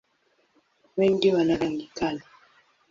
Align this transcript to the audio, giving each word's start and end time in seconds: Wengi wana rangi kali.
Wengi 0.97 1.29
wana 1.33 1.53
rangi 1.57 1.89
kali. 1.97 2.21